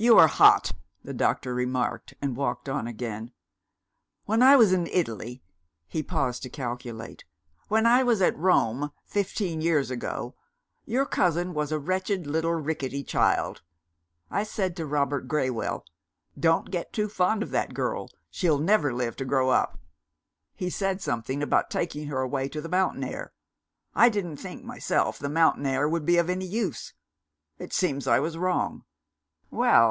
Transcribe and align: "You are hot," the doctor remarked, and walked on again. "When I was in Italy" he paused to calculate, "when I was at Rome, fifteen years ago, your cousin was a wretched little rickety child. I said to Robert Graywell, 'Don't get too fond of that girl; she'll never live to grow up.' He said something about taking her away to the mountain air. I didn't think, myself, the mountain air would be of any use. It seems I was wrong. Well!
"You 0.00 0.16
are 0.16 0.28
hot," 0.28 0.72
the 1.04 1.12
doctor 1.12 1.52
remarked, 1.52 2.14
and 2.22 2.34
walked 2.34 2.70
on 2.70 2.86
again. 2.86 3.32
"When 4.24 4.42
I 4.42 4.56
was 4.56 4.72
in 4.72 4.86
Italy" 4.86 5.42
he 5.86 6.02
paused 6.02 6.42
to 6.44 6.48
calculate, 6.48 7.26
"when 7.68 7.84
I 7.84 8.02
was 8.02 8.22
at 8.22 8.34
Rome, 8.38 8.92
fifteen 9.04 9.60
years 9.60 9.90
ago, 9.90 10.34
your 10.86 11.04
cousin 11.04 11.52
was 11.52 11.70
a 11.70 11.78
wretched 11.78 12.26
little 12.26 12.54
rickety 12.54 13.04
child. 13.04 13.60
I 14.30 14.42
said 14.42 14.74
to 14.78 14.86
Robert 14.86 15.28
Graywell, 15.28 15.84
'Don't 16.38 16.70
get 16.70 16.94
too 16.94 17.10
fond 17.10 17.42
of 17.42 17.50
that 17.50 17.74
girl; 17.74 18.08
she'll 18.30 18.56
never 18.56 18.94
live 18.94 19.16
to 19.16 19.26
grow 19.26 19.50
up.' 19.50 19.78
He 20.54 20.70
said 20.70 21.02
something 21.02 21.42
about 21.42 21.68
taking 21.68 22.06
her 22.06 22.22
away 22.22 22.48
to 22.48 22.62
the 22.62 22.70
mountain 22.70 23.04
air. 23.04 23.34
I 23.94 24.08
didn't 24.08 24.38
think, 24.38 24.64
myself, 24.64 25.18
the 25.18 25.28
mountain 25.28 25.66
air 25.66 25.86
would 25.86 26.06
be 26.06 26.16
of 26.16 26.30
any 26.30 26.46
use. 26.46 26.94
It 27.58 27.74
seems 27.74 28.06
I 28.06 28.18
was 28.18 28.38
wrong. 28.38 28.84
Well! 29.50 29.78